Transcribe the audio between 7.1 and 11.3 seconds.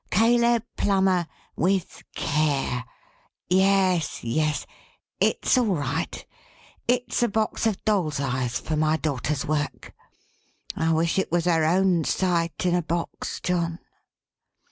a box of dolls' eyes for my daughter's work. I wish